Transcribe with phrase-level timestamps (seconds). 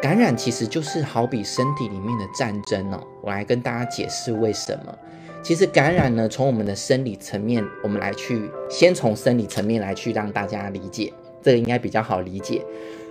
[0.00, 3.02] 感染其实就是好比身体里面的战争哦。
[3.20, 4.96] 我来跟大家解释为什么。
[5.42, 12.64] 其实感染呢，从我们的生理层面，我们来去先从生理层面来去让大家理解，这个应该比较好理解。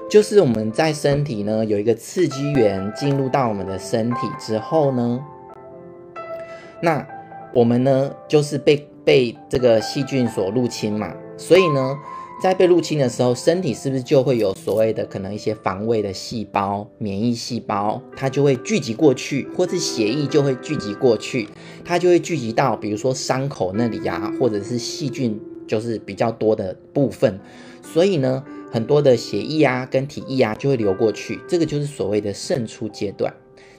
[0.09, 5.19] 就是我们在身体呢有一个刺激源进入到我们的身体之后呢，
[6.81, 7.05] 那
[7.53, 11.97] 我们呢就是被被这个细菌所入侵嘛，所以呢。
[12.39, 21.49] 在被入侵的时候，身体是不是就会有所谓的可能一些防卫的细胞、免疫细胞，它就会聚集过去，或是血液就会聚集过去，
[21.83, 27.39] 它就会聚集到比如说伤口那里呀、啊，或者是细菌就是比较多的部分，
[27.81, 33.33] 所以呢，很多的血液啊跟体液啊就会流过去，这个就是所谓的渗出阶段。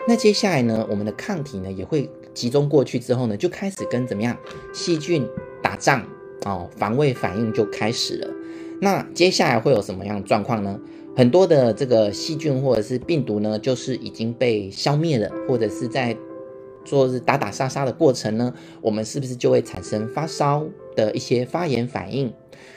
[0.08, 4.36] 那接下来呢，我们的抗体呢也会集中过去之后呢，就开始跟怎么样
[4.74, 5.24] 细菌
[5.62, 6.04] 打仗
[6.44, 8.34] 哦，防卫反应就开始了。
[8.80, 10.78] 那接下来会有什么样的状况呢？
[11.16, 16.16] 很多的这个细菌或者是病毒呢，就是已经被消灭了，或者是在
[16.84, 22.32] 做打打杀杀的过程呢，我们是不是就会产生发烧的一些发炎反应？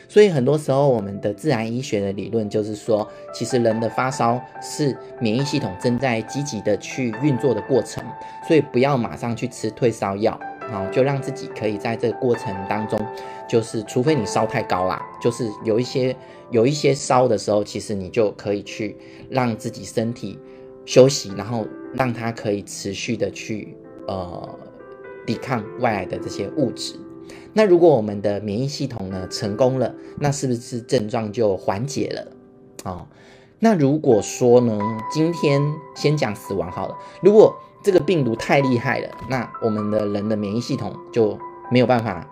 [0.09, 8.03] 所以很多时候，我们的自然医学的理论就是说，其实人的发烧是免疫系统正在积极的去运作的过程，
[8.47, 10.37] 所以不要马上去吃退烧药。
[10.71, 12.97] 好，就让自己可以在这个过程当中，
[13.47, 16.15] 就是除非你烧太高啦，就是有一些
[16.49, 18.95] 有一些烧的时候，其实你就可以去
[19.29, 20.39] 让自己身体
[20.85, 23.75] 休息，然后让它可以持续的去
[24.07, 24.57] 呃
[25.25, 26.95] 抵抗外来的这些物质。
[27.53, 32.31] 那如果我们的免疫系统呢成功了，那是不是症状就缓解了？
[32.85, 33.07] 哦，
[33.59, 34.79] 那如果说呢，
[35.11, 35.61] 今天
[35.95, 41.37] 先讲死亡好了，如果这个病毒太厉害了，那我们的人的免疫系统就
[41.71, 42.25] 没有办法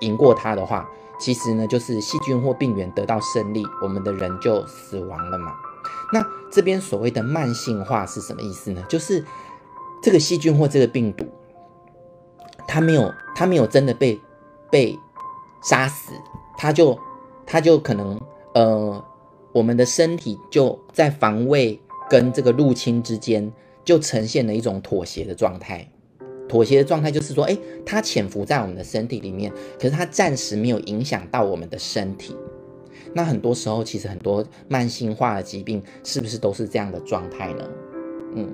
[0.00, 5.52] 赢过它的话，其实呢就是细菌或病原得到胜利，我们的人就死亡了嘛。
[6.12, 8.84] 那这边所谓的慢性化是什么意思呢？
[8.88, 9.24] 就是
[10.00, 11.26] 这个细菌或这个病毒，
[12.68, 14.20] 它没有它没有真的被
[14.70, 14.96] 被
[15.62, 16.12] 杀死，
[16.56, 16.96] 它就
[17.44, 18.20] 它就可能
[18.54, 19.04] 呃，
[19.52, 23.52] 我们的身体就在防卫跟这个入侵之间。
[23.84, 25.86] 就呈现了一种妥协的状态，
[26.48, 32.36] 妥协的状态就是说，诶，它潜伏在我们的身体里面，可是它暂时没有影响到我们的身体。
[33.14, 37.70] 那很多时候，其实很多慢性化的疾病是不是都是这样的状态呢？
[38.34, 38.50] 嗯，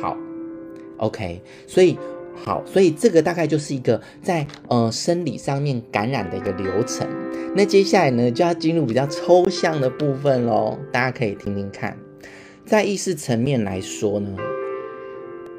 [0.00, 0.16] 好
[0.98, 1.98] ，OK，所以
[2.44, 7.08] 好，所以这个大概就是一个在呃生理上面感染的一个流程。
[7.56, 11.96] 那接下来呢，就要进入比较抽象的部分喽，大家可以听听看。
[12.68, 14.36] 在意识层面来说呢，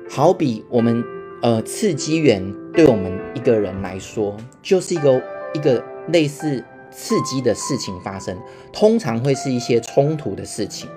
[0.07, 1.03] 好比我们
[1.41, 5.19] 呃刺激源对我们一个人来说，就是一个
[5.55, 8.37] 一个类似刺激的事情发生，
[8.71, 10.87] 通常会是一些冲突的事情，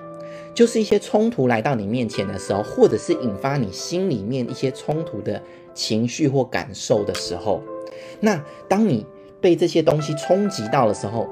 [0.53, 5.41] 就是一些冲突来到你面前的时候，或者是引发你心里面一些冲突的
[5.73, 7.59] 情绪或感受的时候，
[8.19, 9.03] 那当你
[9.41, 11.27] 被这些东西冲击到的时候，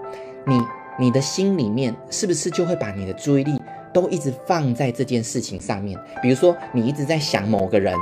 [0.47, 0.59] 你
[0.99, 3.60] 你的心里面是不是就会把你的注意力
[3.93, 7.95] 都一直放在这件事情上面，比如说你一直在想某个人，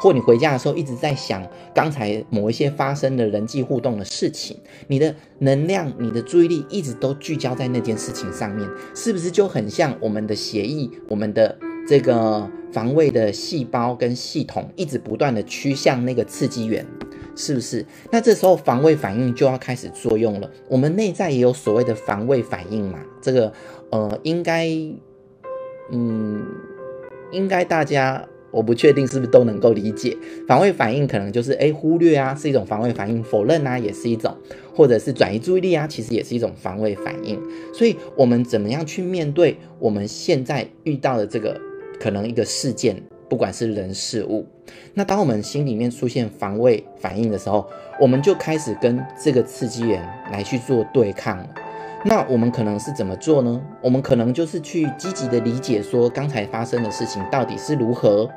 [0.00, 4.56] 或你回家的时候一直在想刚才某一些发生的人际互动的事情，
[4.88, 11.56] 你的能量、你的注意力一直都聚焦在那件事情上面，是不是就很像我们的协议、我们的
[11.88, 16.84] 这个防卫的细胞跟系统一直不断的趋向那个刺激源，
[17.36, 17.86] 是不是？
[18.10, 20.50] 那这时候防卫反应就要开始作用了。
[20.68, 22.98] 我们内在也有所谓的防卫反应嘛？
[23.20, 23.52] 这个
[23.90, 24.68] 呃，应该。
[25.92, 26.44] 嗯，
[27.30, 30.16] 应该大家我不确定是不是都能够理解，
[30.48, 34.32] 防卫反应可能就是诶忽略啊，是一种防卫反应；否认啊，也是一种；
[34.74, 37.40] 或者是转移注意力啊，其实也是一种防卫反应。
[37.72, 41.60] 所以，我们怎么样去面对我们现在遇到的这个
[42.00, 44.46] 可能一个事件，不管是人事物，
[44.94, 47.66] 那当我们心里面出现防卫反应的时候，
[47.98, 51.48] 我们就开始跟这个刺激源来去做对抗了。
[52.04, 53.62] 那我们可能是怎么做呢？
[53.80, 58.28] 我们可能就是去积极的理解说刚才发生的事情到底是如何，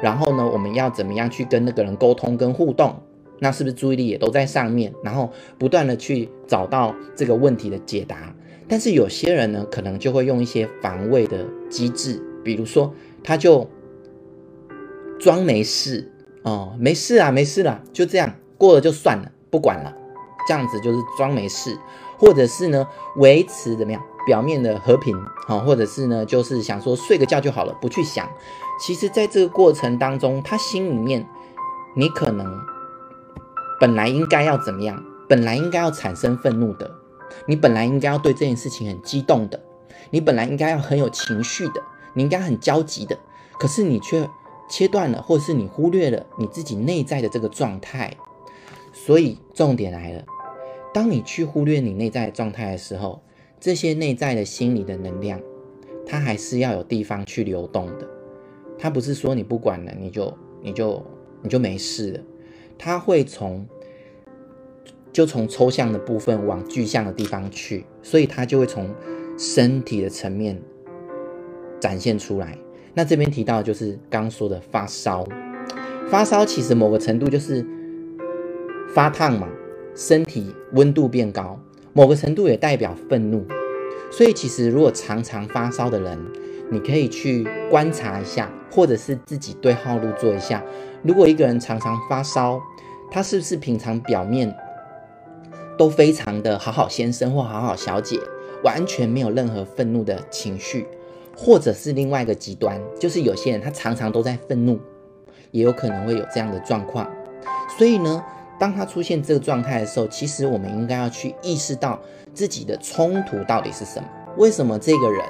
[0.00, 3.02] 然后呢，我们要怎么样去跟那个人沟通跟互动？
[3.40, 4.92] 那是不是注意力也都在上面？
[5.02, 8.34] 然后不断的去找到这个问题的解答。
[8.68, 12.94] 但是有些人呢，可能就会用一些防卫的机制，比如说
[13.24, 13.68] 他就
[15.18, 16.12] 装没事
[16.42, 19.94] 哦，没事啊，没事啦，就这样过了就算了，不管了，
[20.46, 21.76] 这样子就是装没事。
[22.18, 22.86] 或者是呢，
[23.16, 25.16] 维持怎么样表面的和平，
[25.46, 28.28] 啊，或者是呢，就是想说睡个觉就好了，不去想。
[28.80, 31.26] 其实，在这个过程当中，他心里面，
[31.94, 32.60] 你可能
[33.80, 35.02] 本来应该要怎么样？
[35.28, 36.90] 本来应该要产生愤怒的，
[37.46, 39.60] 你本来应该要对这件事情很激动的，
[40.10, 41.82] 你本来应该要很有情绪的，
[42.14, 43.18] 你应该很焦急的，
[43.58, 44.28] 可是你却
[44.70, 48.16] 切断了，或者是你忽略了你自己内在的这个状态。
[48.92, 50.24] 所以重点来了，
[50.98, 53.22] 当你去忽略你内在状态的时候，
[53.60, 55.40] 这些内在的心理的能量，
[56.04, 58.08] 它还是要有地方去流动的。
[58.76, 61.00] 它不是说你不管了，你就你就
[61.40, 62.20] 你就没事了。
[62.76, 63.64] 它会从
[65.12, 68.92] 就从抽象的部分往具象的地方去，所以它就会从
[69.38, 70.60] 身体的层面
[71.78, 72.58] 展现出来。
[72.92, 75.24] 那这边提到就是刚说的发烧，
[76.10, 77.64] 发烧其实某个程度就是
[78.92, 79.48] 发烫嘛，
[79.98, 81.58] 身体温度变高，
[81.92, 83.44] 某个程度也代表愤怒。
[84.12, 86.16] 所以其实如果常常发烧的人，
[86.70, 90.62] 你可以去观察一下，或者是自己对号入座一下。
[91.02, 92.60] 如果一个人常常发烧，
[93.10, 94.54] 他是不是平常表面
[95.76, 98.20] 都非常的好好先生或好好小姐，
[98.62, 100.86] 完全没有任何愤怒的情绪？
[101.36, 104.78] 或者是另外一个极端，就是有些人他常常都在愤怒，
[105.50, 107.10] 也有可能会有这样的状况。
[107.76, 108.24] 所以呢，
[108.58, 112.00] 当他出现这个状态的时候，其实我们应该要去意识到
[112.34, 114.08] 自己的冲突到底是什么？
[114.36, 115.22] 为什么这个人？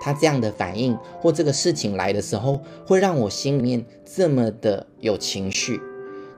[0.00, 5.80] 他这样的反应，或这个事情来的时候，会让我心里面这么的有情绪。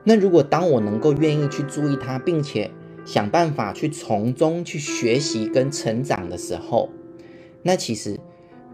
[0.03, 2.71] 那如果当我能够愿意去注意他，并且
[3.05, 6.89] 想办法去从中去学习跟成长的时候，
[7.61, 8.19] 那其实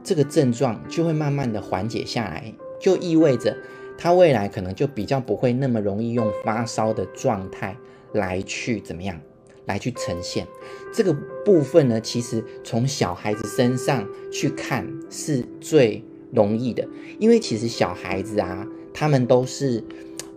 [0.03, 3.57] 这个症状就会慢慢的缓解下来，就意味着
[3.97, 7.75] 他未来可能就比较不会那么容易用发烧的状态
[8.13, 9.19] 来去怎么样。
[9.67, 10.45] 来去呈现
[10.93, 11.11] 这个
[11.43, 16.87] 部分呢，其实从小孩子身上去看是最容易的，
[17.17, 18.63] 因为其实小孩子啊，
[18.93, 19.83] 他们都是，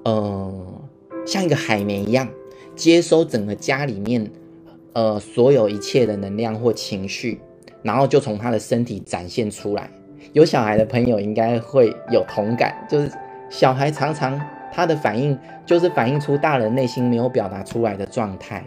[0.02, 0.82] 呃，
[1.26, 2.26] 像一个海绵一样，
[2.74, 4.30] 接收整个家里面，
[4.94, 7.38] 呃，所有一切的能量或情绪，
[7.82, 9.92] 然后就从他的身体展现出来。
[10.32, 13.12] 有小孩的朋友应该会有同感，就是
[13.48, 14.40] 小孩常常
[14.72, 18.64] 他的反应就是反映出大人内心没有表达出来的状态。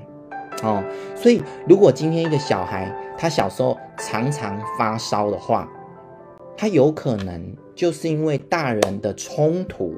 [0.63, 0.83] 哦，
[1.15, 5.67] 所以如果今天一个小孩他小时候常常发烧的话，
[6.55, 9.95] 他有可能就是因为大人的冲突，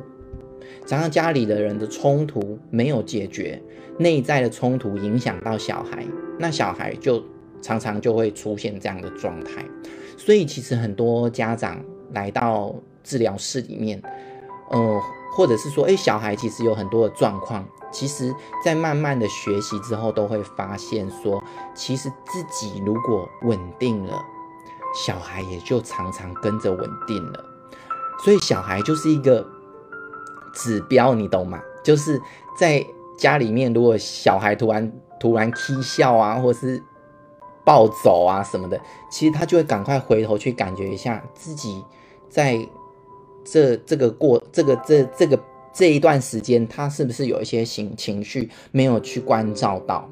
[0.85, 3.61] 常常家里的人的冲突没有解决，
[3.97, 6.05] 内在的冲突影响到小孩，
[6.39, 7.21] 那小孩就
[7.61, 9.65] 常常就会出现这样的状态。
[10.15, 11.83] 所以其实很多家长
[12.13, 14.01] 来到治疗室里面，
[14.69, 15.01] 呃，
[15.31, 17.63] 或者是说，诶，小孩其实有很多的状况。
[17.91, 18.33] 其实，
[18.65, 21.43] 在慢慢的学习之后，都会发现说，
[21.75, 24.19] 其实自己如果稳定了，
[25.05, 27.45] 小孩也就常常跟着稳定了。
[28.23, 29.45] 所以，小孩就是一个
[30.53, 31.61] 指标，你懂吗？
[31.83, 32.19] 就是
[32.57, 32.83] 在
[33.15, 36.83] 家里面，如果小孩突然突然起笑啊，或是
[37.63, 38.81] 暴走啊什么的，
[39.11, 41.83] 其实他就会赶快回头去感觉一下自己
[42.27, 42.67] 在
[43.43, 45.39] 这这个过这个这这个。
[45.75, 50.07] 这一段时间，他是不是有一些情情绪没有去关照到？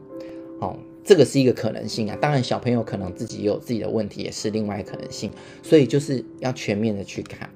[0.59, 2.17] 哦，这个是一个可能性啊。
[2.19, 5.29] 当然，小朋友可能自己也有自己的问题，也是另外一可能性。
[5.61, 7.47] 所以就是要全面的去看。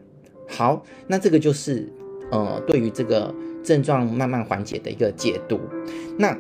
[0.48, 1.92] 好，那这个就是
[2.30, 3.34] 呃，对于这个
[3.64, 5.60] 症状慢慢缓解的一个解读。
[6.16, 6.38] 那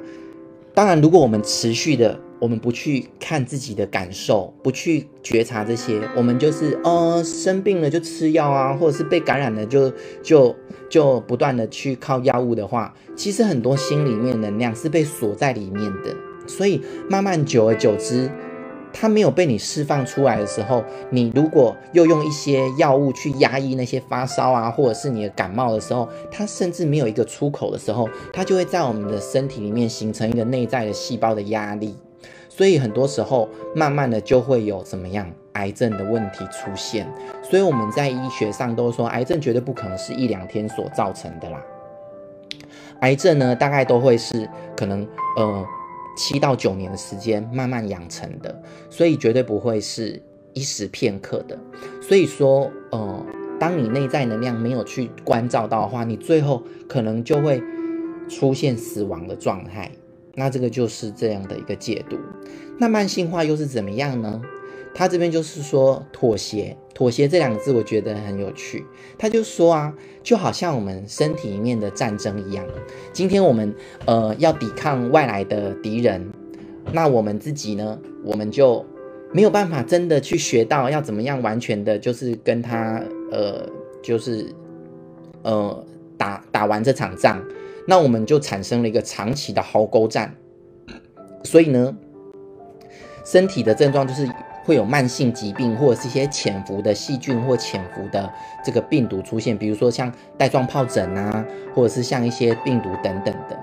[0.75, 2.19] 当然，如果我们持续的。
[2.37, 9.91] 我们不去看自己的感受，不去觉察这些，我们就是呃生病了就吃药啊，或者是被感染了就
[10.21, 10.53] 就
[10.89, 16.13] 就不断的去靠药物的话，其实很多心里面能量是被锁在里面的，
[16.45, 18.29] 所以慢慢久而久之，
[18.97, 31.97] 它没有被你释放出来的时候，你如果又用一些药物去压抑那些发烧啊，或者是你的感冒的时候，它甚至没有一个出口的时候，它就会在我们的身体里面形成一个内在的细胞的压力。
[32.47, 37.05] 所以很多时候，慢慢的就会有怎么样癌症的问题出现。
[37.43, 41.61] 所以我们在医学上都说，癌症绝对不可能是一两天所造成的啦。
[43.01, 45.65] 癌症呢，大概都会是可能呃
[46.15, 50.21] 七到九年的时间慢慢养成的，所以绝对不会是
[50.53, 51.59] 一时片刻的。
[52.01, 53.25] 所以说，呃，
[53.59, 57.61] 当你内在能量没有去关照到的话，你最后可能就会
[58.29, 59.91] 出现死亡的状态。
[60.33, 62.17] 那这个就是这样的一个解读。
[62.77, 64.41] 那慢性化又是怎么样呢？
[64.93, 68.83] 他这边就是说妥协，妥协这两个字我觉得很有趣。
[69.17, 72.65] 他就说啊，就好像我们身体里面的战争一样，
[73.13, 73.75] 今天我们
[74.05, 76.27] 呃要抵抗外来的敌人，
[76.93, 78.83] 那我们自己呢，我们就
[79.31, 83.69] 没有办法真的去学到要怎么样完全的，就是跟他呃
[84.01, 84.47] 就是
[85.43, 85.85] 呃
[86.17, 87.43] 打打完这场仗。
[87.87, 90.35] 那我们就产生了一个长期的壕沟战，
[91.43, 91.95] 所以呢，
[93.23, 94.27] 身体的症状就是
[94.65, 98.29] 会有慢性疾病或者是一些潜伏的细菌或潜伏的
[98.63, 103.57] 这个病毒出现，比如说像带状疱疹啊，或者是像一些病毒等等的。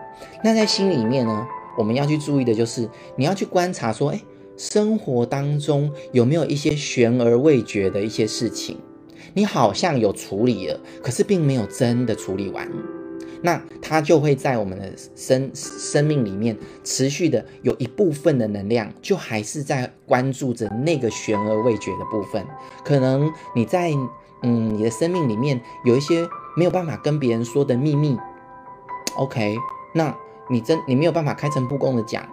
[0.45, 4.21] 那在心里面呢，我们要去注意的就是，你要去观察说，诶，
[4.57, 8.79] 生活当中有没有一些悬而未决的一些事情，
[9.35, 12.69] 你好像有处理了，可是并没有真的处理完。
[13.43, 22.47] 那它就会在我们的生生命里面持续的有一部分的能量，就还是在关注着那个悬而未决的部分。
[22.85, 23.91] 可能你在
[24.43, 28.17] 嗯你的生命里面有一些没有办法跟别人说的秘密
[29.17, 29.57] ，OK？
[29.93, 30.17] 那
[30.49, 32.25] 你真你没有办法开诚布公的讲，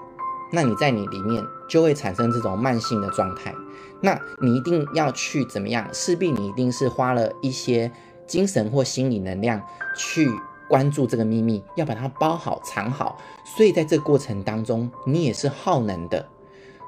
[0.51, 3.53] 那你在你里面就会产生这种慢性的状态。
[4.01, 5.87] 那你一定要去怎么样？
[5.91, 7.91] 势必你一定是花了一些
[8.27, 9.61] 精神或心理能量
[9.97, 10.29] 去。
[10.69, 16.25] 关注这个秘密，要把它包好、藏好，所以在这过程当中，你也是耗能的。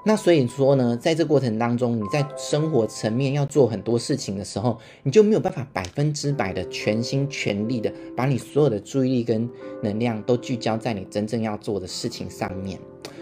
[0.04, 9.48] 那所以说呢，在这过程当中，你在生活层面要做很多事情的时候，你就没有办法百分之百的全心全力的把你所有的注意力跟
[9.84, 12.80] 能量都聚焦在你真正要做的事情上面，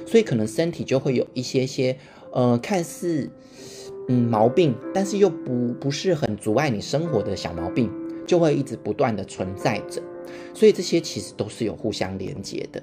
[0.07, 1.97] 所以可能身体就会有一些些
[2.31, 3.29] 呃看似
[4.07, 7.91] 嗯毛病，但是又不不是很阻碍你生活的小毛病，
[8.29, 9.99] 就会一直不断的存在着。
[10.53, 12.79] 所以这些其实都是有互相连接的。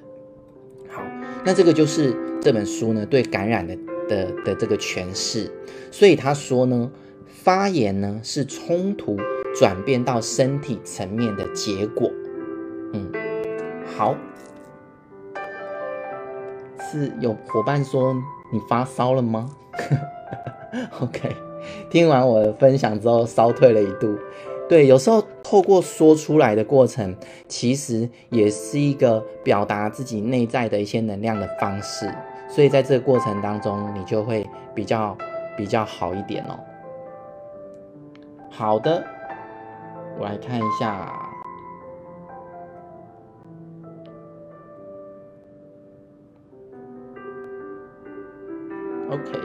[0.88, 1.00] 好，
[1.44, 2.12] 那这个就是
[2.42, 3.76] 这本书呢对感染的
[4.08, 5.48] 的的这个诠释。
[5.92, 6.90] 所以他说呢，
[7.28, 9.16] 发炎呢是冲突
[9.56, 12.10] 转变到身体层面的结果。
[12.92, 13.12] 嗯，
[13.96, 14.16] 好，
[16.90, 18.12] 是有伙伴说
[18.52, 19.48] 你发烧了吗？
[21.00, 21.34] OK，
[21.90, 24.18] 听完我的分享之后，烧退了一度。
[24.68, 27.14] 对，有时候透过说出来的过程，
[27.46, 32.12] 其实也是一个表达自己内在的一些能量的方式，
[32.48, 34.44] 所以在这个过程当中，你就会
[34.74, 35.16] 比较
[35.56, 36.58] 比较好一点哦。
[38.50, 39.04] 好的，
[40.18, 41.12] 我来看一下。
[49.08, 49.38] OK，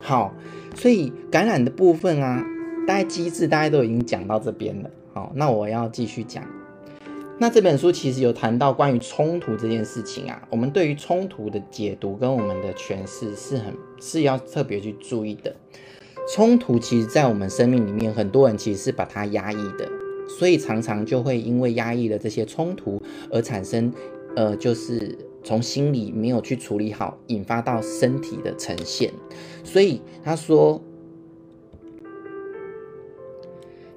[0.00, 0.32] 好，
[0.76, 2.46] 所以感染的部分啊。
[2.86, 4.90] 大概机制，大家都已经讲到这边了。
[5.14, 6.44] 好，那我要继续讲。
[7.38, 15.54] 那这本书其实有谈到关于冲突这件事情啊，我们对于冲突的解读跟我们的诠释是很是要特别去注意的。
[16.32, 19.88] 冲突其实，在我们生命里面，很多人其实是把它压抑的，
[20.38, 23.92] 所以常常就会因为压抑了这些冲突而产生，
[24.36, 29.10] 呃，就是从心里没有去处理好，引发到身体的呈现。
[29.64, 30.80] 所以他说。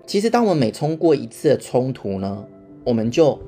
[0.05, 2.45] 其实，当我们每冲过一次的冲突呢，
[2.83, 3.39] 我们就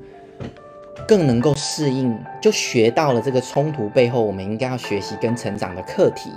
[1.08, 6.32] 更能够适应，就学到了这个冲突背后我们应该要学习跟成长的课题。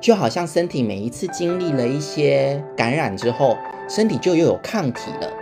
[0.00, 3.56] 就好像身体每一次经历了一些感染之后，
[3.88, 5.32] 身体就又有抗体了。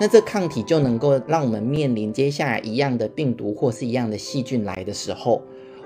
[0.00, 5.42] 那这抗体就能够让我们面临接下来一样的病毒或是一样的细菌来的时候，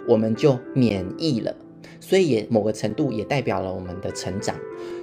[0.08, 1.54] 我们就免疫了。
[2.02, 4.56] 所以也某个程度也代表了我们的成长。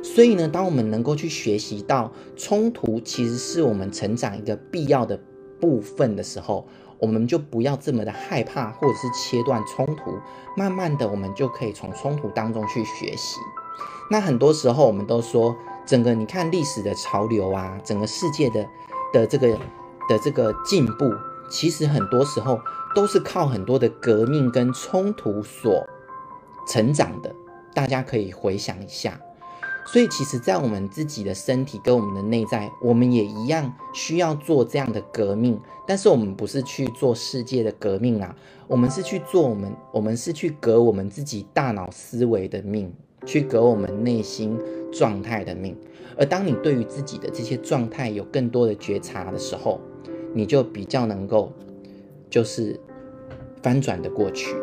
[0.04, 5.18] 所以呢，当我们能够去学习到冲突其实是我们成长一个必要的
[5.62, 6.68] 部分的时候，
[7.00, 10.12] 我们就不要这么的害怕，或者是切断冲突。
[10.58, 13.40] 慢慢的，我们就可以从冲突当中去学习。
[14.12, 18.68] 那很多时候，我们都说，整个你看历史的潮流啊，整个世界的
[19.14, 19.48] 的这个
[20.10, 21.10] 的这个进步，
[21.50, 22.60] 其实很多时候
[22.94, 25.88] 都是靠很多的革命跟冲突所。
[26.70, 27.34] 成长的，
[27.74, 29.20] 大家可以回想一下。
[29.86, 35.60] 所以，其实，在我们自己的身体跟我们的内在，我们也一样需要做这样的革命。
[35.88, 38.36] 但是，我们不是去做世界的革命啊，
[38.68, 42.94] 我们是去做我们，我们是去革我们自己大脑思维的命，
[43.26, 44.60] 去革我们内心
[44.94, 45.76] 状态的命。
[46.16, 49.82] 而当你对于自己的这些状态有更多的觉察的时候，
[50.36, 51.52] 你就比较能够，
[52.30, 52.80] 就是
[53.64, 54.56] 翻转的过去。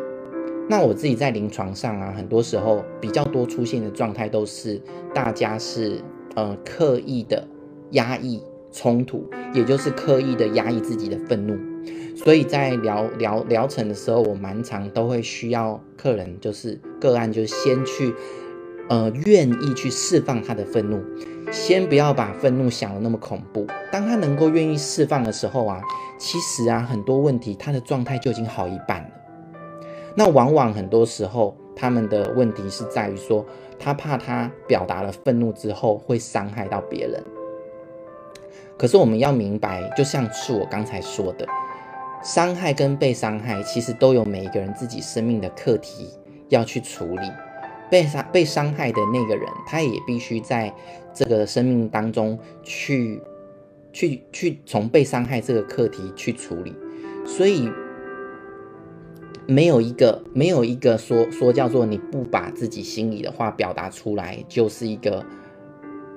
[0.69, 4.81] 那我自己在临床上啊，很多时候比较多出现的状态都是
[5.13, 6.01] 大家是
[6.35, 7.47] 呃刻意的
[7.91, 11.57] 压抑冲突，也就是刻意的压抑自己的愤怒。
[12.17, 18.13] 所以在疗疗疗程的时候，我蛮常都会需要客人就是个案就先去
[18.89, 20.99] 呃愿意去释放他的愤怒，
[21.49, 23.65] 先不要把愤怒想的那么恐怖。
[23.89, 25.79] 当他能够愿意释放的时候啊，
[26.17, 29.09] 其实啊很多问题他的状态就已经好一半了。
[30.19, 33.45] 那往往很多时候，他们的问题是在于说，
[33.77, 37.23] 他怕他表达了愤怒之后会伤害到别人。
[38.79, 41.45] 可是我们要明白，就像是我刚才说的，
[42.23, 46.09] 伤害跟被伤害其实都有每一个人自己生命的课题
[46.49, 47.31] 要去处理。
[47.89, 50.73] 被伤被伤害的那个人，他也必须在
[51.13, 53.21] 这个生命当中去
[53.93, 56.75] 去去从被伤害这个课题去处理，
[57.23, 57.71] 所以
[59.47, 65.25] 没有一个没有一个说说叫做你不把自己心里的话表达出来，就是一个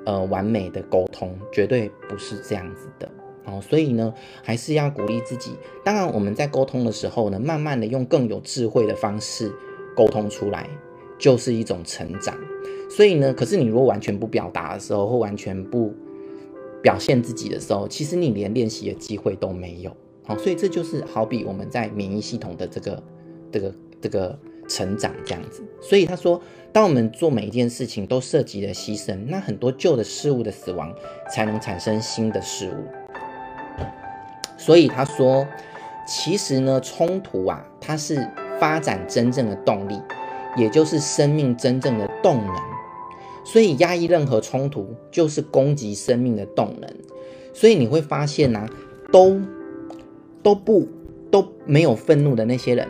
[0.05, 3.09] 呃完美的沟通，绝对不是这样子的。
[3.47, 5.53] 哦，所以呢，还是要鼓励自己。
[5.83, 9.51] 当然，我们在沟通的时候呢，慢慢的用更有智慧的方式
[9.97, 10.69] 沟通出来，
[11.19, 12.37] 就是一种成长。
[12.91, 15.93] 所以呢，可是你如果完全不表达的时候，或完全不
[16.83, 19.97] 表现自己的时候，其实你连练习的机会都没有。
[20.25, 23.03] 好，所以这就是好比我们在免疫系统的这个、
[23.51, 24.39] 这个、这个
[24.69, 25.63] 成长这样子。
[25.81, 26.41] 所以他说，
[26.73, 30.95] 当我们做每一件事情都涉及了牺牲，那很多旧的事物的死亡，
[31.33, 33.83] 才能产生新的事物。
[34.57, 35.47] 所以他说，
[36.07, 38.29] 其实呢，冲突啊，它是
[38.59, 39.99] 发展真正的动力，
[40.57, 42.55] 也就是生命真正的动能。
[43.43, 46.91] 所以压抑任何冲突，就是攻击生命的动能。
[47.55, 48.69] 所以你会发现呢、
[49.11, 49.41] 都
[50.43, 50.87] 都不
[51.31, 52.87] 都没有愤怒的那些人，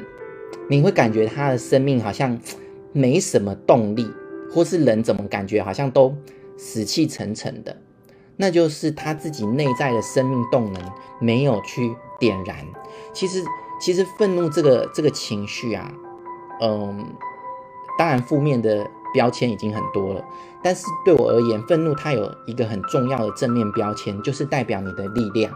[0.71, 2.39] 你会感觉他的生命好像
[2.95, 4.09] 没什么动力，
[4.53, 6.15] 或是人怎么感觉好像都
[6.57, 7.77] 死气沉沉的。
[8.37, 10.83] 那就是他自己内在的生命动能
[11.21, 12.57] 没有去点燃。
[13.13, 13.43] 其实，
[13.81, 15.93] 其实愤怒这个这个情绪啊，
[16.63, 17.05] 嗯，
[17.99, 20.25] 当然负面的标签已经很多了。
[20.63, 25.53] 但是对我而言，愤怒它有一个很重要的正面标签，就是代表你的力量。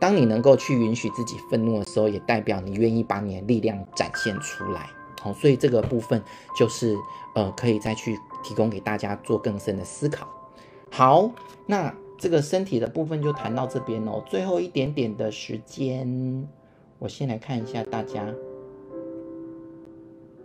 [0.00, 4.88] 当你能够去允许自己愤怒的时候，也代表你愿意把你的力量展现出来。
[5.20, 6.22] 好，所以这个部分
[6.56, 6.96] 就是
[7.34, 10.28] 呃，可以再去提供给大家做更深的思考。
[10.90, 11.30] 好，
[11.66, 14.22] 那这个身体的部分就谈到这边哦。
[14.26, 16.46] 最后一点点的时间，
[17.00, 18.24] 我先来看一下大家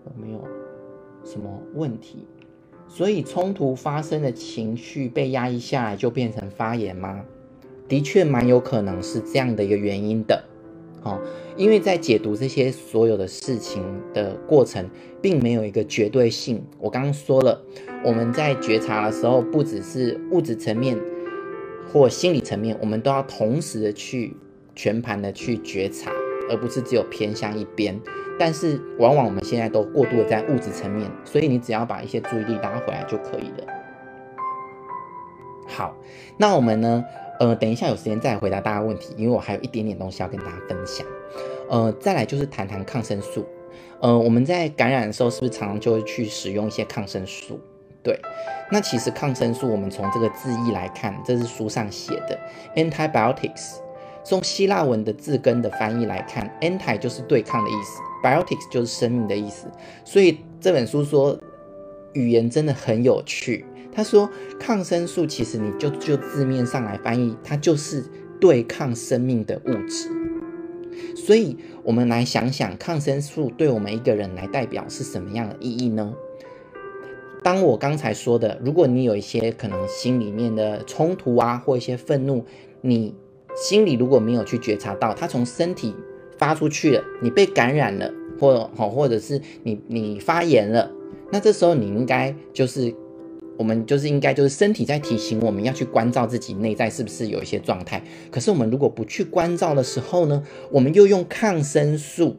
[0.06, 0.39] 有没有
[1.23, 2.27] 什么问题。
[2.88, 7.23] 所以冲突发生的情绪被压抑下来，就变成发炎吗？
[7.88, 10.43] 的确，蛮有可能是这样的一个原因的。
[11.04, 11.19] 哦，
[11.58, 14.89] 因为在解读这些所有的事情的过程，
[15.22, 16.63] 并没有一个绝对性。
[16.80, 17.62] 我刚刚说了，
[18.06, 20.98] 我们在觉察的时候，不只是物质层面
[21.91, 24.34] 或心理层面，我们都要同时的去
[24.76, 26.10] 全盘的去觉察，
[26.50, 28.00] 而不是只有偏向一边。
[28.39, 33.67] 但是往往我们现在都过度的在物质层面，所以你只要把一些注意力拉回来就可以了。
[35.67, 35.98] 好，
[36.38, 37.04] 那我们呢？
[37.39, 41.06] 呃，等一下有时间再回答大家问题，因为我还有一点点东西要跟大家分享。
[41.69, 43.46] 呃，再来就是谈谈抗生素。
[44.00, 47.60] 呃，我们在感染的时候，是不是常常就会去使用一些抗生素？
[48.04, 48.19] 对，
[48.69, 52.38] 那其实抗生素，我们从这个字义来看，这是书上写的
[52.76, 53.78] antibiotics。
[54.26, 59.67] 从希腊文的字根的翻译来看，anti 就是对抗的意思，biotics 就是生命的意思。
[60.06, 61.38] 所以这本书说，
[62.13, 63.65] 语言真的很有趣。
[63.93, 64.29] 他说，
[64.60, 68.03] 抗生素其实你就就字面上来翻译，它就是
[68.39, 70.10] 对抗生命的物质。
[71.15, 76.13] 所以，我们来想想，抗生素对我们一个人来代表是什么样的意义呢？
[77.43, 82.43] 当我刚才说的，如果你有一些可能心里面的冲突啊，或一些愤怒，
[82.82, 83.13] 你
[83.56, 85.95] 心里如果没有去觉察到，它从身体
[86.38, 90.91] 发出去了，你被感染了，或，或者是你你发炎了，
[91.32, 92.93] 那这时候你应该就是。
[93.57, 98.01] 我们就是应该就是身体在提醒我们要去关照自己内在是不是有一些状态。
[98.31, 102.37] 可是我们如果不去关照的时候呢，我们又用抗生素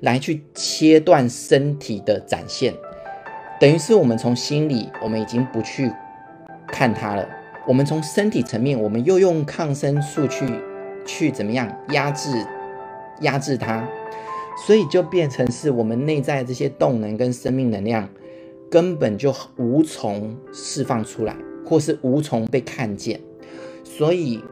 [0.00, 2.74] 来去切断身体的展现，
[3.58, 5.90] 等于是我们从心里我们已经不去
[6.68, 7.26] 看它了。
[7.66, 10.46] 我们从身体层面，我们又用抗生素去
[11.06, 12.30] 去怎么样压制
[13.20, 13.86] 压制它，
[14.66, 18.08] 所以就变成是我们内在这些动能跟生命能量。
[18.70, 23.20] 根本就无从释放出来，或是无从被看见，
[23.82, 24.42] 所以，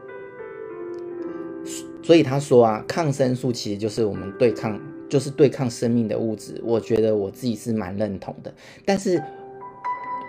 [2.03, 4.77] 所以他说啊，抗生素其实就是我们对抗，
[5.07, 6.61] 就是对抗生命的物质。
[6.65, 8.53] 我觉得我自己是蛮认同的，
[8.85, 9.23] 但是，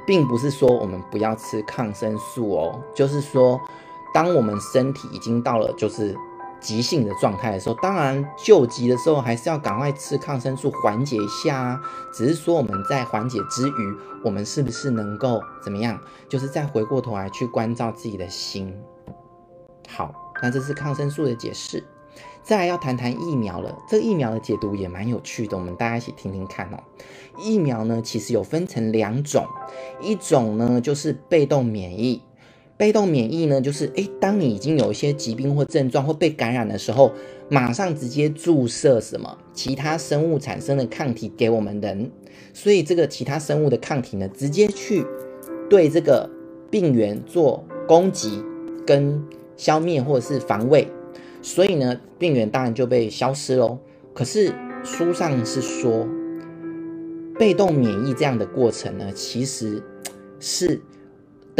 [0.06, 3.60] 并不是说我们不要吃抗生素哦，就是说，
[4.14, 6.14] 当我们身体已经到了就是。
[6.60, 11.80] 急性的状态的时候，当然救急的时候还是要赶快吃抗生素缓解一下啊。
[12.12, 15.98] 只是说我们在缓解之余，我们是不是能够怎么样？
[16.28, 18.72] 就是再回过头来去关照自己的心。
[19.88, 21.82] 好，那这是抗生素的解释。
[22.42, 26.78] 再来要谈谈疫苗了，这个疫苗的解读也蛮有趣的，我们大家一起听听看哦。
[27.38, 29.46] 疫苗呢，其实有分成两种，
[30.00, 32.22] 一种呢就是被动免疫。
[32.80, 37.12] 被动免疫呢，就是诶，当你已经有一些疾病或症状或被感染的时候，
[37.50, 42.10] 马上直接注射什么其他生物产生的抗体给我们人，
[42.54, 45.04] 所以这个其他生物的抗体呢，直接去
[45.68, 46.30] 对这个
[46.70, 48.42] 病原做攻击
[48.86, 49.22] 跟
[49.58, 50.88] 消灭或者是防卫，
[51.42, 53.78] 所以呢，病原当然就被消失喽。
[54.14, 56.08] 可是书上是说，
[57.38, 59.82] 被动免疫这样的过程呢，其实
[60.38, 60.80] 是。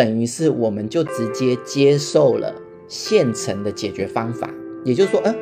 [0.01, 2.55] 等于是我们就直接接受了
[2.89, 4.49] 现成的解决方法，
[4.83, 5.37] 也就是说，嗯，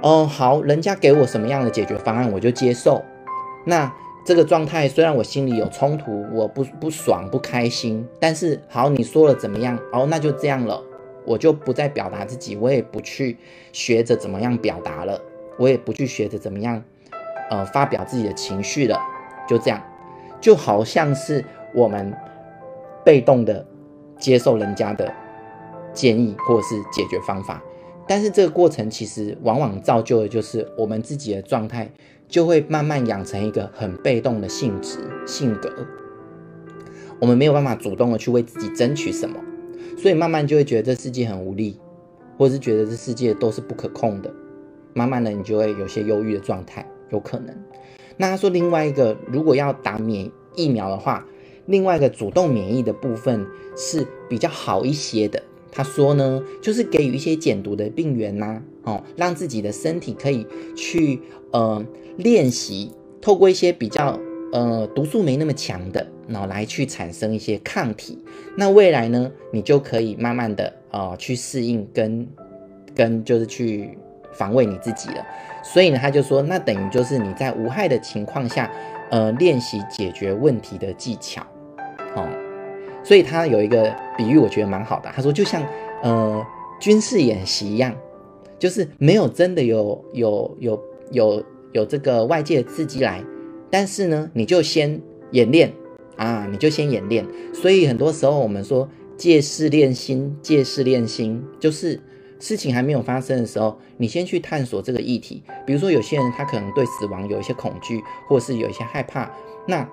[0.00, 3.02] 哦，好，人家给我什么样的解决方案，我就接受。
[3.66, 3.92] 那
[4.24, 9.76] 这个状态虽然我心里有冲突，我不不爽不开心，但是好，你说了怎么样？
[9.92, 10.80] 哦，那就这样了，
[11.24, 13.38] 我就不再表达自己，我也不去
[13.72, 15.20] 学着怎么样表达了，
[15.58, 16.80] 我也不去学着怎么样，
[17.50, 18.96] 呃，发表自己的情绪了，
[19.48, 19.82] 就这样，
[20.40, 22.14] 就好像是我们
[23.04, 23.66] 被动的。
[24.20, 25.12] 接受人家的
[25.92, 27.60] 建议或是解决方法，
[28.06, 31.90] 但是这个过程其实往往造就的就是我们自己的状态
[32.28, 35.72] 就会慢慢养成一个很被动的性质性格，
[37.18, 39.36] 我们没有办法主动的去为自己争取什么，
[39.98, 41.80] 所以慢慢就会觉得这世界很无力，
[42.38, 44.30] 或者是觉得这世界都是不可控的，
[44.92, 47.56] 慢慢的你就会有些忧郁的状态，有可能。
[48.16, 51.26] 那他说另外一个，如果要打免疫苗的话。
[51.70, 55.40] 另外一个主动免疫的部分是比较好一些的。
[55.70, 60.44] 他说呢，就是给予一些减毒的病原呐、哦，让自己的身体可以
[60.76, 61.82] 去呃
[62.16, 62.90] 练习，
[63.22, 64.18] 透过一些比较
[64.52, 68.18] 呃毒素没那么强的，然后来去产生一些抗体。
[68.56, 72.26] 那未来呢，你就可以慢慢的呃去适应跟
[72.96, 73.96] 跟就是去
[74.32, 75.24] 防卫你自己了。
[75.62, 78.68] 所以呢，他就说，那等于就是你在无害的情况下。
[79.12, 81.44] 呃，练习解决问题的技巧，
[82.14, 82.28] 哦，
[83.04, 85.10] 所以他有一个比喻，我觉得蛮好的。
[85.14, 85.62] 他说，就像
[86.02, 86.44] 呃
[86.80, 87.94] 军事演习一样，
[88.58, 93.22] 就是没有真的有有有有有这个外界的刺激来，
[93.70, 95.00] 但是呢，你就先
[95.32, 95.72] 演练
[96.16, 97.26] 啊，你就先演练。
[97.52, 102.00] 所以很多时候我们说借势练心，借势练心，就是。
[102.42, 105.42] 事情还没有发生的时候，你先去探索这个议题。
[105.66, 109.30] 比如说，有些人他可能对死亡有一些恐惧，或是有一些害怕，
[109.68, 109.86] 那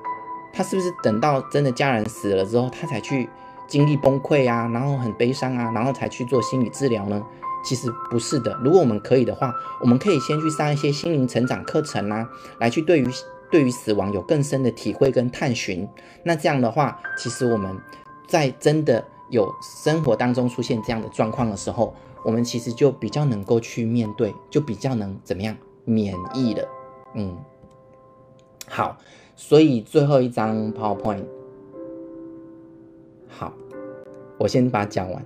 [0.57, 3.29] 他是不是等到真的家人死了之后，他才去
[3.67, 7.23] 经历崩溃啊，然后很悲伤啊，然后才去做心理治疗呢？
[7.63, 8.59] 其实不是的。
[8.63, 12.27] 如果我们可以的话，我们可以先去上一些心灵成长课程啊，
[12.59, 13.07] 来去对于
[13.51, 15.87] 对于死亡有更深的体会跟探寻。
[16.23, 17.77] 那这样的话，其实我们
[18.27, 21.93] 在真的有生活当中出现这样的状况的时候，
[22.23, 26.67] 我们其实就比较能够去面对，就比较能怎么样免疫了，
[27.13, 27.37] 嗯，
[28.67, 28.97] 好，
[29.39, 31.23] 所以最后一张 PowerPoint，
[33.29, 33.53] 好，
[34.39, 35.23] 我先把它讲完。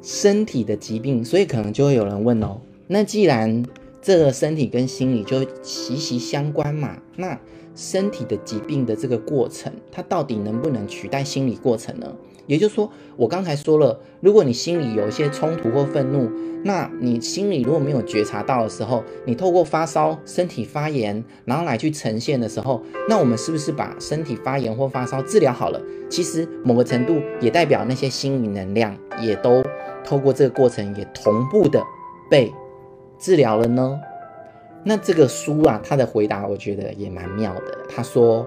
[0.00, 3.62] 身体的疾病，所以可能就会有人问哦，那既然
[4.00, 7.38] 这个身体跟心理就息息相关嘛，那
[7.74, 12.16] 身体的疾病的这个过程，它到底能不能取代心理过程呢？
[12.46, 16.30] 也就是说，我刚才说了，如果你心里有一些冲突或愤怒，
[16.64, 25.80] 那你心里如果没有觉察到的时候，你透过发烧、身体发炎，然后来去呈现的时候，那我们是不是把身体发炎或发烧治疗好了？
[26.08, 29.62] 其实某个程度也代表那些心理能量也都
[30.04, 31.82] 透过这个过程也同步的
[32.30, 32.52] 被
[33.18, 34.00] 治疗了呢？
[34.84, 37.78] 那这个书啊，他的回答我觉得也蛮妙的。
[37.88, 38.46] 他说，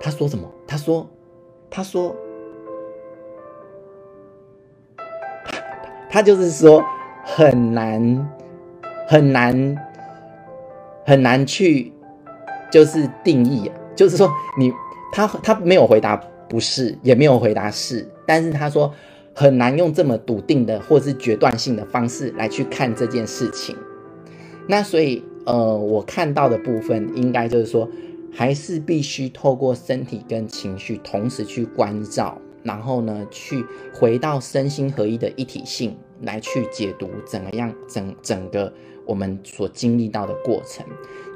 [0.00, 0.48] 他说什么？
[0.66, 1.08] 他说，
[1.70, 2.14] 他说。
[6.14, 6.80] 他就是说
[7.24, 8.30] 很难
[9.08, 9.76] 很难
[11.04, 11.92] 很难去
[12.70, 14.72] 就是定义啊，就是说你
[15.12, 16.14] 他他没有回答
[16.48, 18.94] 不是，也没有回答是，但是他说
[19.34, 23.76] 很难用这么笃定的或是决断性的方式来去看这件事情。
[24.68, 27.88] 那所以呃，我看到的部分应该就是说，
[28.32, 32.38] 还是必须透过身体跟情绪同时去关照。
[32.62, 35.94] 然后呢，去回到身心合一的一体性
[36.24, 38.72] 来去解读怎么样整整个
[39.06, 40.84] 我们所经历到的过程。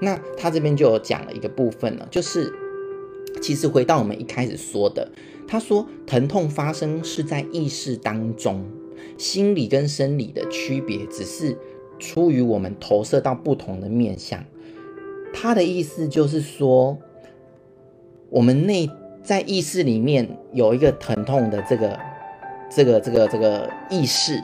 [0.01, 2.53] 那他这边就有讲了一个部分了，就是
[3.41, 5.11] 其实回到我们一开始说的，
[5.47, 8.65] 他说疼痛发生是在意识当中，
[9.17, 11.57] 心理跟生理的区别只是
[11.99, 14.45] 出于我们投射到不同的面向。
[15.33, 16.99] 他的意思就是说，
[18.31, 18.91] 我们内。
[19.21, 21.99] 在意识里面有一个疼痛的这个、
[22.71, 24.43] 这个、这个、这个意识，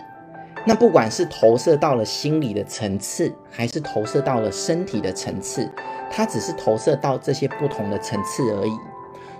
[0.66, 5.70] 那不管是投射到了心理的层次，还是投射到了身体的层次，
[6.10, 8.72] 它只是投射到这些不同的层次而已。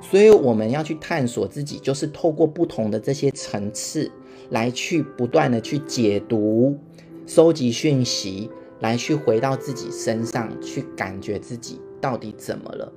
[0.02, 4.10] 所以我们要去探索自己，就是透过不同的这些层次
[4.50, 6.78] 来去不断的去解读、
[7.26, 12.92] 收集讯息，来去回到自己身上去感觉自己到底怎么了。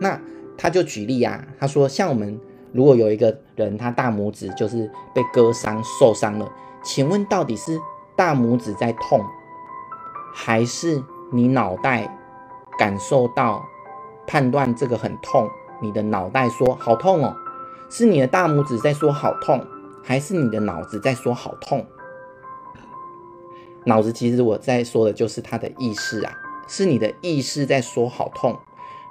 [0.00, 0.20] 那
[0.56, 2.38] 他就举例啊，他说像我们
[2.72, 6.48] 如果有一个人他大拇指就是被割伤受伤了，
[6.88, 7.78] 请问到底是
[8.16, 9.22] 大拇指在痛，
[10.32, 12.18] 还是你脑袋
[12.78, 13.62] 感受到
[14.26, 15.46] 判断这个很痛？
[15.82, 17.36] 你的脑袋说好痛哦，
[17.90, 19.62] 是你的大拇指在说好痛，
[20.02, 21.84] 还是你的脑子在说好痛？
[23.84, 26.32] 脑子其实我在说的就是他的意识啊，
[26.66, 28.58] 是你的意识在说好痛，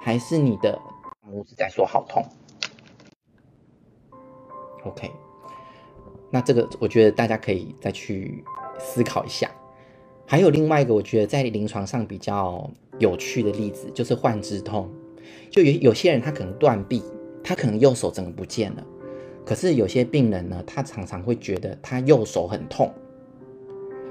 [0.02, 0.76] 还是你的
[1.24, 2.24] 拇指在说好痛
[4.84, 5.12] ？OK，
[6.30, 8.44] 那这个我觉得大家可以再去
[8.78, 9.50] 思考一下。
[10.26, 14.90] 还有另外一个我觉得在临床上比较有趣的例子，就是幻肢痛。
[15.50, 17.02] 就有有些人他可能断臂，
[17.42, 18.86] 他可能右手整个不见了，
[19.44, 22.92] 可是有些病人呢，他常常会觉得他右手很痛，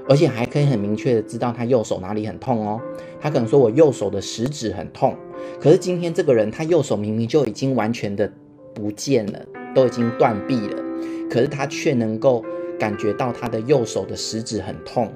[0.08, 2.80] 而且还可以很明确的知道他右手哪里很痛哦。
[3.20, 5.16] 他可能说我右手的食指很痛，
[5.60, 8.32] 可是今天这个人他右手明明就已经完全的
[8.74, 10.82] 不见了，都已经断臂了，
[11.30, 12.44] 可是他却能够
[12.78, 15.12] 感觉到他的右手的食指很痛，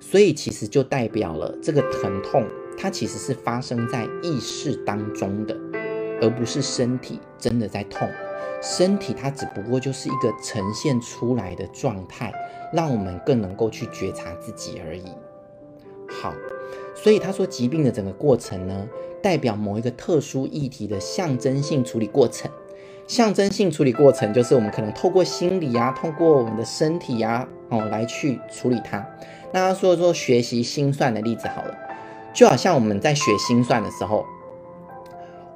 [0.00, 2.44] 所以其实就代表了这个疼痛。
[2.74, 5.54] 它其实是发生在意识当中的，
[6.22, 8.08] 而不是身体真的在痛。
[8.62, 12.32] 身体它只不过就是一个呈现出来的状态，
[12.72, 15.04] 让我们更能够去觉察自己而已。
[16.08, 16.34] 好，
[16.94, 18.88] 所以他说疾病的整个过程呢，
[19.22, 22.50] 代表某一个特殊议题的象征性处理过程。
[23.12, 29.06] 象征性处理过程就是我们可能透过心理啊，透过我们的身体啊，哦，来去处理它。
[29.52, 31.76] 那他说说学习心算的例子好了。
[32.32, 34.24] 就好像我们在学心算的时候，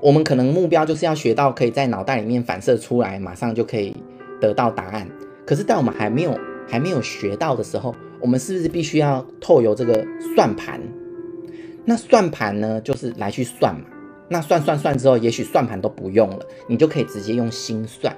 [0.03, 3.97] 我们可能目标就是要学到可以在脑袋里面反射出来，马上就可以
[4.39, 5.09] 得到答案。
[5.47, 6.39] 可是，在我们还没有
[6.69, 10.79] 还没有学到的时候，我们是不是必须要透由这个算盘？
[11.87, 13.87] 那算盘呢，就是来去算嘛。
[14.29, 18.17] 那算算算之后，也许算盘都不用了，你就可以直接用心算。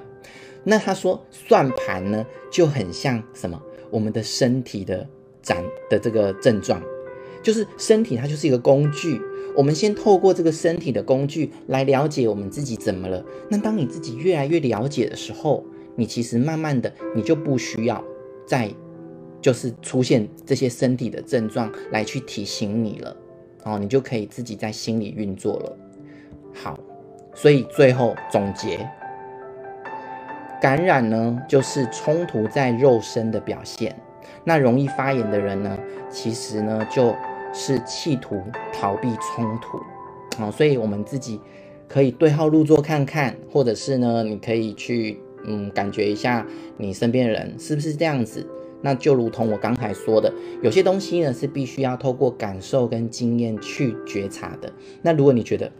[0.63, 3.61] 那他说，算盘呢就很像什么？
[3.89, 5.07] 我们的身体的
[5.41, 6.81] 展的这个症状。
[7.41, 9.19] 就是身体，它就是一个工具。
[9.55, 13.23] 我们先透过这个身体的工具来了解我们自己怎么了。
[13.49, 18.03] 那当你自己越来越了解的时候，你其实慢慢的，你就不需要
[18.45, 18.69] 再
[19.41, 23.15] 就是出现这些身体的症状来去提醒你了。
[23.63, 25.77] 哦，你就可以自己在心里运作了。
[26.53, 26.79] 好，
[27.33, 28.89] 所以最后总结，
[30.61, 33.95] 感染呢，就是冲突在肉身的表现。
[34.43, 35.77] 那容易发炎的人呢，
[36.09, 37.15] 其实呢，就。
[37.51, 39.79] 是企图逃避冲突，
[40.39, 41.41] 啊、所以我们自己
[41.87, 46.45] 可以对号入座看看，或者是呢，你可以去嗯感觉一下
[46.77, 48.45] 你身边的人是不是这样子。
[48.83, 50.31] 那就如同我刚才说的，
[50.61, 54.71] 有些东西呢是必须要透过感受跟经验去觉察的。
[55.01, 55.71] 那如果你觉得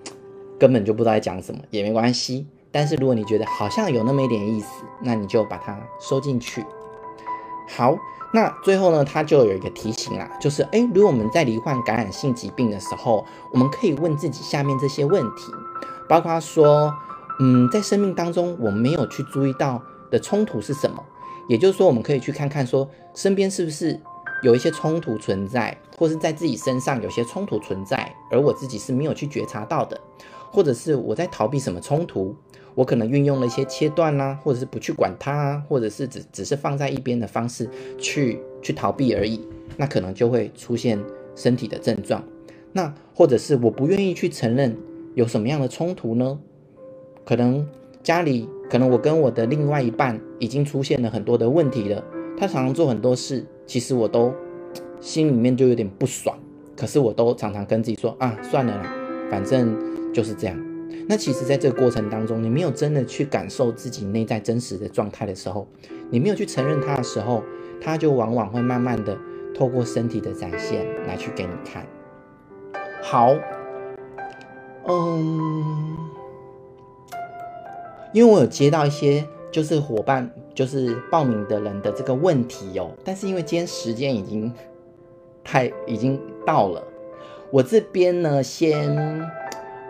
[0.59, 6.65] 根本就不知道在讲什么也没关系，但是如果你觉得好像有那么一点意思，那你就把它收进去。
[7.67, 7.97] 好。
[8.31, 15.51] 那最后呢，他就有一个提醒啦，就是诶，如果我们在罹患感染性疾病的时候，我们可以问自己下面这些问题，
[16.07, 16.93] 包括说，
[17.39, 21.03] 嗯，在生命当中我们没有去注意到的冲突是什么？
[21.47, 23.99] 也就是说，我们可以去看看说，身边是不是
[24.43, 29.99] 有一些冲突存在，或是在自己身上有些冲突存在，而我自己是没有去觉察到的，
[30.51, 32.35] 或者是我在逃避什么冲突？
[32.75, 40.97] 我可能运用了一些切断啦、或者是不去管它啊，或者是只只是放在一边的方式去去逃避而已，那可能就会出现
[41.35, 42.23] 身体的症状。
[42.71, 44.77] 那或者是我不愿意去承认
[45.15, 46.39] 有什么样的冲突呢？
[47.25, 47.67] 可能
[48.01, 52.01] 家里，可能我跟我的另外一半已经出现了很多的问题了。
[52.37, 54.33] 他常常做很多事，其实我都
[55.01, 56.37] 心里面就有点不爽，
[56.77, 58.95] 可是我都常常跟自己说啊，算了啦，
[59.29, 59.75] 反正
[60.19, 60.65] 就是这样。
[61.07, 65.65] 那其实，在这个过程当中，你没有真的去感受自己内在真实的状态的时候，
[66.09, 67.41] 你没有去承认它的时候，
[67.79, 69.17] 它就往往会慢慢的
[69.55, 71.87] 透过身体的展现来去给你看。
[73.01, 73.33] 好，
[74.89, 75.97] 嗯，
[78.11, 84.53] 因为我有接到一些就是伙伴就是报名的人的这个问题哦，但是因为今天时间已经
[85.45, 86.83] 太已经到了，
[87.51, 89.25] 我这边呢先。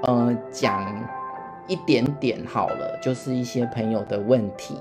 [0.03, 1.07] 呃，讲
[1.67, 4.75] 一点点好了，就是一些朋友的问题。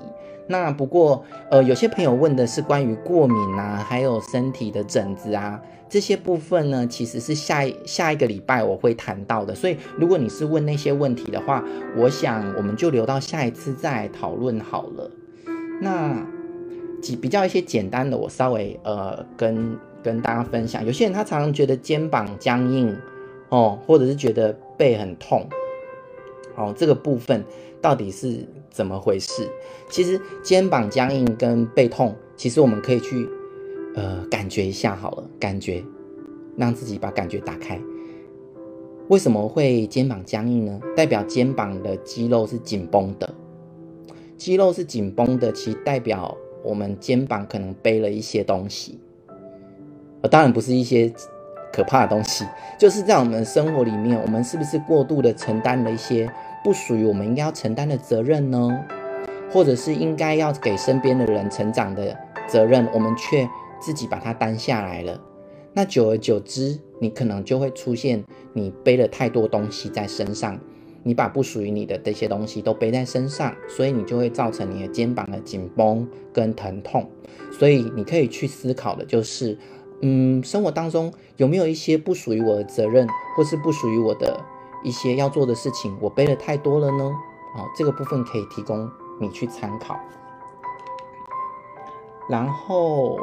[0.47, 9.53] 那不过，呃，有些朋友问的是关于过敏啊，还有身体的疹子啊这些部分呢，其实是下一下一个礼拜我会谈到的。
[9.53, 11.63] 所以，如果你是问那些问题的话，
[11.95, 15.11] 我想我们就留到下一次再讨论好了。
[15.81, 16.25] 那
[17.01, 20.83] 几比较一些简单的，我稍微呃跟跟大家分享。
[20.83, 22.95] 有些人他常常觉得肩膀僵硬
[23.49, 25.45] 哦，或者是觉得背很痛，
[26.55, 27.43] 哦，这个部分
[27.81, 29.45] 到底是怎么回事？
[29.89, 33.27] 其实肩膀僵硬跟背痛，其实我们可以去
[33.95, 35.83] 呃感觉一下好了，感觉
[36.55, 37.77] 让自己把感觉打开。
[39.09, 40.79] 为什么会肩膀僵硬呢？
[40.95, 43.33] 代表肩膀的肌肉是紧绷的，
[44.37, 48.97] 肌肉是紧绷的，其实代表我们肩膀可能背了一些东西，
[50.21, 51.11] 呃，当然不是一些
[51.71, 52.45] 可怕的东西，
[52.77, 56.31] 就是在我们生活里面，我们是不是过度的承担了一些
[56.63, 58.85] 不属于我们应该要承担的责任呢？
[59.51, 62.15] 或者是应该要给身边的人成长的
[62.47, 65.19] 责任，我们却自己把它担下来了。
[65.73, 70.59] 那久而久之，你可能就会出现你背了太多东西在身上，
[71.03, 77.09] 你把不属于你的这些东西都背在身上，所以你就会造成你的肩膀的紧绷跟疼痛。
[77.51, 79.57] 所以你可以去思考的就是，
[80.01, 84.39] 嗯，生活当中有没有一些不属于我的责任，或是不属于我的
[84.83, 87.03] 一些要做的事情，我背的太多了呢？
[87.55, 88.89] 哦，这个部分可以提供。
[89.21, 89.99] 你去参考，
[92.29, 93.19] 然后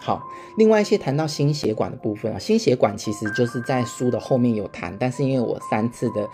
[0.00, 6.26] 好，另外一些谈到心血管的部分啊，心血管其实就是在书的后面有谈，但是因为我三次的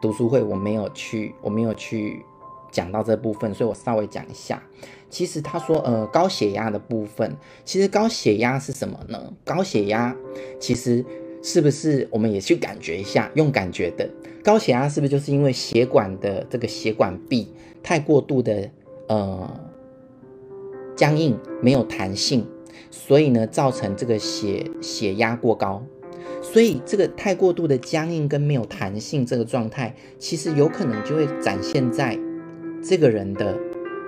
[0.00, 2.24] 读书会我没有去，我没有去
[2.76, 4.62] 讲到这部分，所以我稍微讲一下。
[5.08, 9.32] 其实他说，呃，高血压的部分，其实高血压是什么呢？
[9.44, 10.14] 高血压
[10.60, 11.04] 其实。
[11.42, 13.30] 是不是我们也去感觉一下？
[13.34, 14.10] 用感觉的
[14.42, 17.52] 高血压是不是就是因为血管的这个血管壁
[17.84, 18.68] 太过度的
[19.06, 19.48] 呃
[20.96, 22.44] 僵硬，没有弹性，
[22.90, 25.80] 所以呢造成这个血血压过高。
[26.42, 32.18] 所以这个太过度的僵硬跟没有弹性这个状态，其实有可能就会展现在
[32.88, 33.56] 这个人的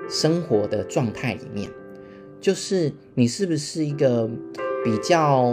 [0.09, 1.69] 生活的状态里面，
[2.41, 4.29] 就是你是不是一个
[4.85, 5.53] 比较。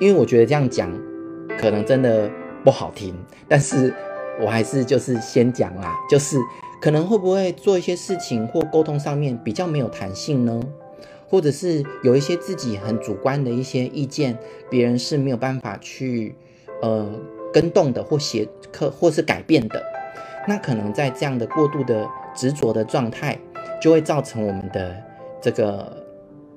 [0.00, 0.90] 因为我觉得这样讲
[1.56, 2.28] 可能真的
[2.64, 3.14] 不好听，
[3.48, 3.94] 但是
[4.40, 6.36] 我还是就是先讲啦，就是
[6.80, 10.60] 可能会不会做一些事情或沟通上面比较没有弹性呢？
[11.28, 14.36] 或者是有一些自己很主观的一些意见，
[14.68, 16.34] 别人是没有办法去
[16.82, 17.08] 呃
[17.52, 19.80] 跟动的或协可或是改变的，
[20.46, 23.38] 那可能在这样的过度的执着的状态，
[23.80, 24.96] 就会造成我们的
[25.40, 26.02] 这个。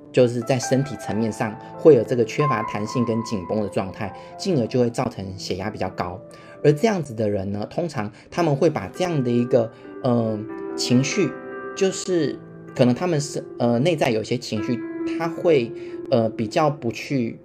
[0.10, 6.20] 就是在身体层面上会有这个缺乏弹性跟紧绷的状态，进而就会造成血压比较高。
[6.64, 9.72] 而这样子的人呢，通常他们会把这样的一个
[10.04, 10.40] 呃
[10.76, 11.30] 情绪，
[11.76, 12.40] 就是
[12.76, 14.80] 可能他们是呃内在有些情绪，
[15.20, 15.72] 他会
[16.10, 17.40] 呃比较不去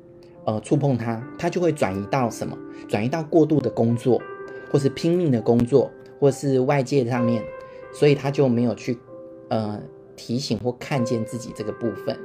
[0.47, 2.57] 呃触碰它，他就会转移到什么？
[2.89, 4.23] 转移到过度的工作，
[4.71, 5.91] 或是拼命的工作，
[6.23, 7.43] 或是外界上面，
[7.93, 8.97] 所以他就没有去
[9.49, 9.83] 呃
[10.15, 12.17] 提醒或看见自己这个部分。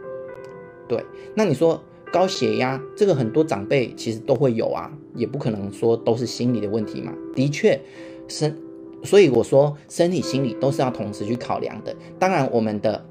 [0.88, 1.84] 对，那你说
[2.14, 7.12] 高血压这个很多长辈其实都会有啊，也不可能说都是心理的问题嘛。
[7.34, 7.82] 的确，
[8.28, 8.56] 身，
[9.04, 11.96] 所以我说身体、心理都是要同时去考量的。
[12.20, 13.04] 当然，我们的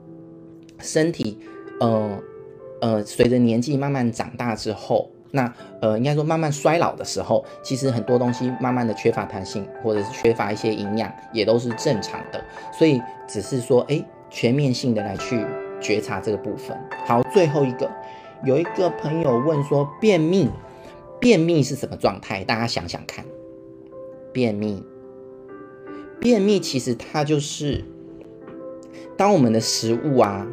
[0.78, 1.36] 身体，
[1.80, 2.22] 呃
[2.80, 12.42] 呃，随着年纪慢慢长大之后，那呃，应该说慢慢衰老的时候，其实很多东西慢慢的缺乏弹性，或者是缺乏一些营养，也都是正常的。
[12.76, 15.44] 所以只是说，哎，全面性的来去。
[15.78, 16.74] 觉察这个部分。
[17.06, 17.88] 好，最后一个，
[18.46, 20.48] 有一个朋友问说，便秘，
[21.20, 22.42] 便秘是什么状态？
[22.42, 23.22] 大家想想看，
[24.32, 24.82] 便秘，
[26.18, 27.84] 便秘其实它就是，
[29.18, 30.46] 当我们的食物啊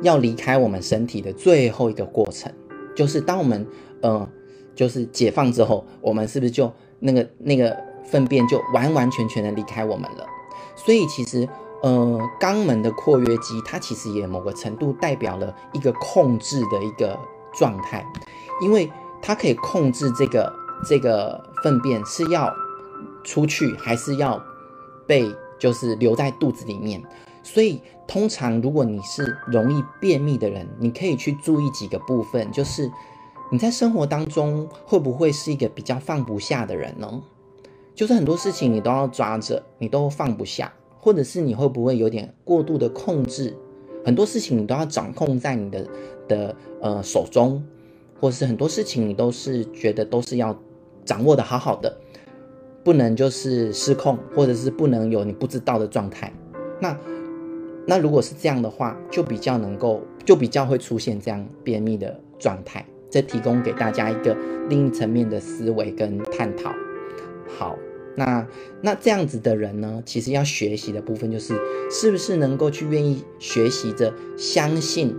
[0.00, 2.50] 要离开我们身体的最后一个过程，
[2.94, 3.66] 就是当我们
[4.02, 4.28] 呃，
[4.74, 10.26] 就是解放之后，我们是不是就那个那个粪便就完完全全的离开我们了？
[10.76, 11.48] 所以其实。
[11.80, 17.16] 呃，肛门的括约肌，它其实也某个程度代表了一个控制的一个
[17.54, 18.04] 状态，
[18.60, 18.90] 因为
[19.22, 20.52] 它可以控制这个
[20.84, 22.52] 这个粪便是要
[23.22, 24.42] 出去还是要
[25.06, 27.00] 被就是留在肚子里面。
[27.44, 32.90] 所以通常如果你是容易便秘的人，你可以去注意几个部分，就是
[33.50, 37.22] 你在生活当中会不会是一个比较放不下的人呢？
[37.94, 40.72] 就是很多事情你都要抓着，你都放不下。
[41.00, 43.56] 或者是你会不会有点过度的控制，
[44.04, 45.86] 很多事情你都要掌控在你的
[46.26, 47.64] 的呃手中，
[48.20, 50.54] 或者是很多事情你都是觉得都是要
[51.04, 51.96] 掌握的好好的，
[52.82, 56.32] 不能就是失控，或者是不能有你不知道的状态。
[56.80, 56.98] 那
[57.86, 62.84] 那如果是这样的话，就比较能够，就比较会出现这样便秘的状态。
[63.10, 64.36] 这提供给大家一个
[64.68, 66.72] 另一层面的思维跟探讨。
[67.58, 67.78] 好，
[68.14, 68.46] 那
[68.82, 71.54] 那这样子的人呢，其实要学习的部分就是，
[71.90, 75.16] 是不是能够去愿意学习着相信，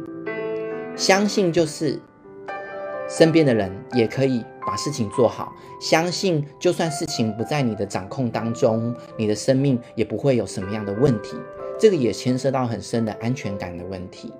[0.95, 1.99] 相信就是
[3.09, 11.35] 身边的人也可以把事情做好，相信就算事情不在你的掌控当中，你的生命也不会有什么样的问题。
[11.79, 14.31] 这个也牵涉到很深的安全感的问题。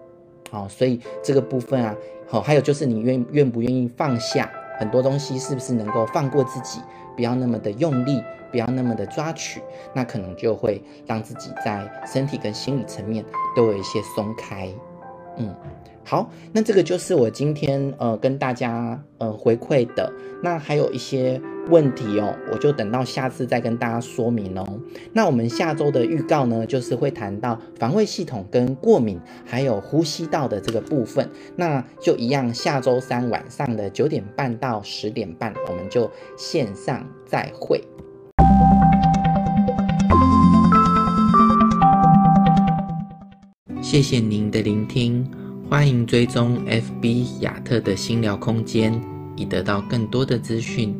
[0.49, 1.95] 好，所以这个部分啊，
[2.27, 6.79] 好，还有就是你愿愿不愿意放下很多东西，是不是能够放过自己，
[7.15, 9.61] 不要那么的用力，不要那么的抓取，
[9.93, 13.23] 那可能就会让自己在身体跟心理层面
[13.55, 14.69] 都有一些松开。
[15.37, 15.55] 嗯，
[16.09, 21.39] 好，那这个就是我今天呃跟大家呃回馈的，那还有一些。
[21.69, 24.65] 问题哦，我就等到下次再跟大家说明哦。
[25.13, 31.29] 那我们下周的预告呢，就是会谈到防卫系统跟过敏，还有呼吸道的这个部分。
[31.55, 37.83] 那就一样，下周三晚上的九点半到十点半，我们就线上再会。
[43.79, 45.29] 谢谢您的聆听，
[45.69, 48.99] 欢迎追踪 FB 亚特的新聊空间，
[49.35, 50.99] 以得到更多的资讯。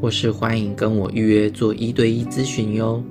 [0.00, 3.04] 或是欢迎跟我预约做一对一咨询哟。